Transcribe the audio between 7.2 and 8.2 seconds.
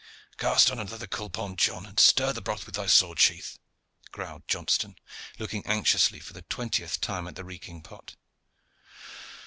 at the reeking pot.